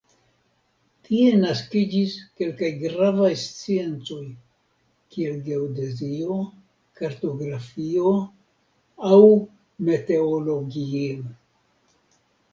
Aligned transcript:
Tie 1.07 1.25
naskiĝis 1.41 2.13
kelkaj 2.41 2.69
gravaj 2.83 3.27
sciencoj 3.41 4.23
kiel 5.15 5.35
geodezio, 5.49 6.37
kartografio 7.01 8.15
aŭ 9.11 9.21
meteologio. 9.91 11.13